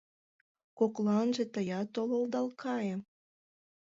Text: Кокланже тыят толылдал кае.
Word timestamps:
Кокланже 0.77 1.43
тыят 1.53 1.87
толылдал 1.95 2.47
кае. 2.61 2.95